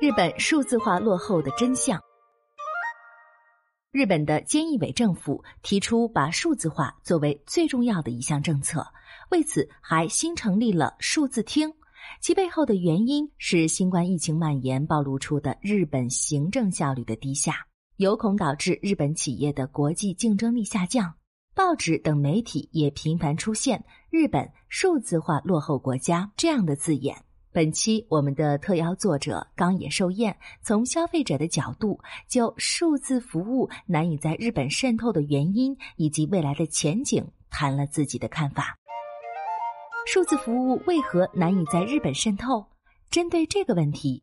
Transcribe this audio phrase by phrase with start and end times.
[0.00, 2.00] 日本数字化落后的真相。
[3.90, 8.82] 日本的菅义伟政府提出把数字化作为最重要的一项政策，
[9.30, 11.70] 为此还新成立了数字厅。
[12.18, 21.12] 其背后的原因是新冠疫情蔓延暴露出的日本行政效率的低下，有恐导致日本企业的国际竞争力下降。
[21.54, 27.22] 报纸等媒体也频繁出现“日本数字化落后国家”这样的字眼。
[27.52, 31.98] 本期我们的特邀作者冈野寿彦从消费者的角度，
[32.28, 38.76] 就数字服务难以在日本渗透的原因以及未来的前景谈了自己的看法。
[40.06, 42.64] 数字服务为何难以在日本渗透？
[43.10, 44.22] 针对这个问题，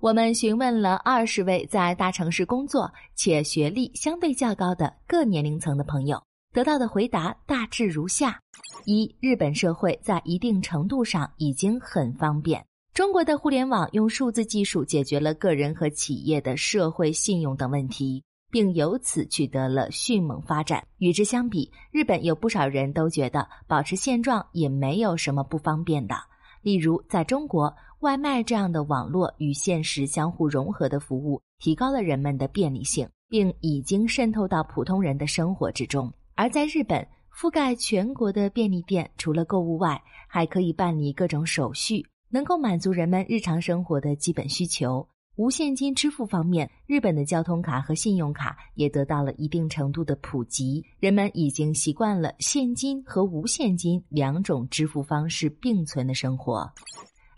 [0.00, 6.20] 我们询问了二十位在大城市工作且学历相对较高的各年龄层的朋友。
[6.54, 8.40] 得到的回答大致如下：
[8.86, 12.64] 一、日本社会在一定程度上已经很方便。
[12.94, 20.86] 中国的互联网用数字技术解决了个人和企业的社会信用等问题，并由此取得了迅猛发展。
[20.98, 26.14] 与之相比，日本有不少人都觉得保持现状也没有什么不方便的。
[26.62, 36.08] 例如，在中国，外卖这样的网络与现实相互融合的服务，提高了人们的便利性，并已经渗透到普通人的生活之中。
[36.36, 45.08] 而在日本，覆盖全国的便利店，除了购物外，还可以办理各种手续，能够满足人们日常生活的基本需求。
[45.36, 56.68] 无现金支付方面，日本的交通卡和信用卡也得到了一定程度的普及，人们已经习惯了现金和无现金两种支付方式并存的生活。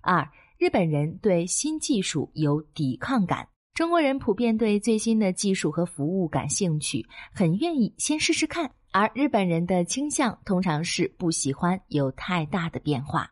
[0.03, 0.27] 二，
[0.59, 3.47] 日本人对新技术有抵抗感。
[3.75, 8.71] 中国人普遍对最新的技术和服务感兴趣，很愿意先试试看。
[8.99, 13.29] 而日本人的倾向通常是不喜欢有太大的变化。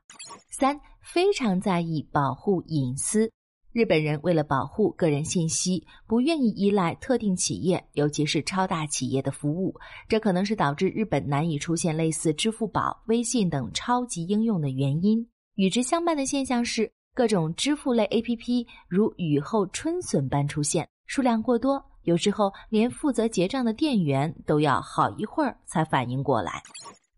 [0.51, 3.33] 三，非常在意保护隐私。
[3.73, 9.75] 日本人为了保护个人信息，不愿意依赖特定企业，尤其是超大企业的服务。
[10.07, 15.27] 这可能是导致日本难以出现类似支付宝、微信等超级应用的原因。
[15.55, 16.93] 与之相伴的现象是。
[17.17, 26.63] 各种支付类 APP 如雨后春笋般出现，数量过多，有时候连负责结账的店员都要好一会儿才反应过来。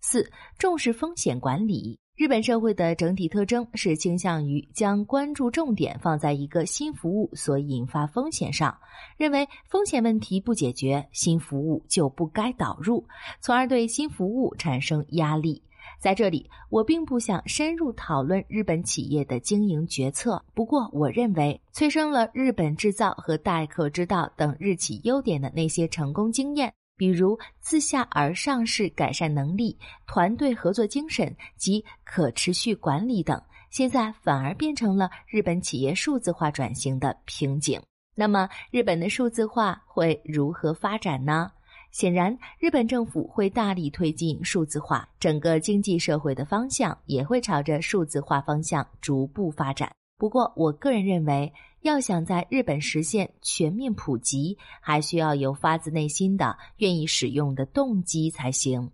[0.00, 1.98] 四、重视风险管理。
[2.14, 8.75] 日本社会的整体特征是倾向于将关注重点放在一个新服务所引发风险上，
[9.19, 13.06] 认为风险问题不解决，新服务就不该导入，
[13.42, 15.62] 从而对新服务产生压力。
[15.98, 20.42] 在这里，我并不想深入讨论日本企业的经营决策。
[20.54, 37.80] 不过，我认为催生了日本制造和待客之道等日企优点的那些成功经验，比如自下而上式改善能力、团队合作精神及可持续管理等，现在反而变成了日本企业数字化转型的瓶颈。
[38.14, 41.50] 那么，日本的数字化会如何发展呢？
[41.96, 49.90] 显然，日本政府会大力推进数字化，整个经济社会的方向也会朝着数字化方向逐步发展。
[50.18, 58.90] 不过，我个人认为，要想在日本实现全面普及，还需要有发自内心的愿意使用的动机才行。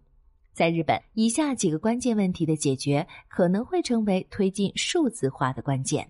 [0.52, 6.08] 在日本，以下几个关键问题的解决可能会成为推进数字化的关键：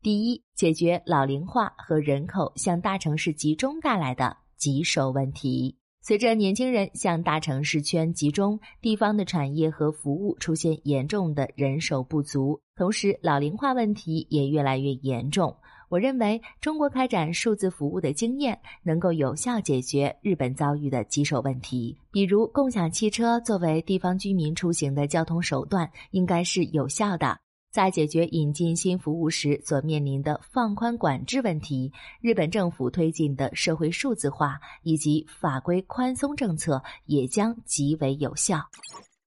[0.00, 5.76] 第一，解决老龄化和人口向大城市集中带来的棘手问题。
[6.06, 15.56] 随着年轻人向大城市圈集中，地方的产业和服务出现严重的人手不足，同时老龄化问题也越来越严重。
[15.88, 27.38] 我认为，中国开展数字服务的经验能够有效解决日本遭遇的棘手问题，比如共享汽车作为地方居民出行的交通手段，应该是有效的。
[27.74, 38.64] 在解决引进新服务时所面临的放宽管制问题，日本政府推进的社会数字化以及法规宽松政策也将极为有效。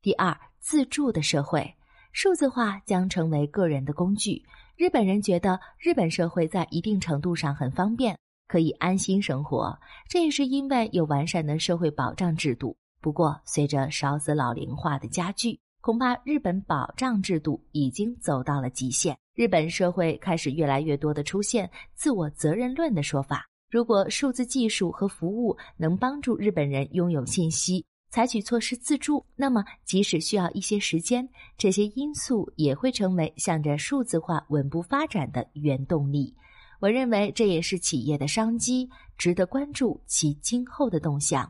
[0.01, 1.75] 第二，自助的社会，
[2.13, 4.41] 数字化将成为个人的工具。
[4.77, 8.17] 日本人觉得日本社会在一定程度上很方便，
[8.47, 9.77] 可以安心生活，
[10.07, 12.77] 这也是因为有完善的社会保障制度。
[13.01, 23.47] 不过，随着少子老龄化的加剧，恐怕日本保障制度已经走到了极限，日本社会开始越来越多的出现自我责任论的说法。
[23.71, 31.25] 如果数字技术和服务能帮助日本人拥有信息，采取措施自助，那么即使需要一些时间，
[31.57, 36.35] 这些因素也会成为向着数字化稳步发展的原动力。
[36.81, 41.49] 我认为这也是企业的商机，值得关注其今后的动向。